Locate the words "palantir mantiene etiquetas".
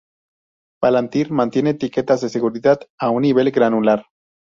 0.81-2.21